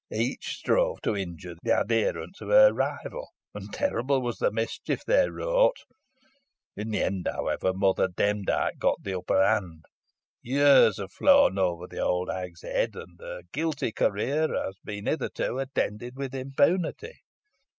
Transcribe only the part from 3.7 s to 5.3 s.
terrible was the mischief they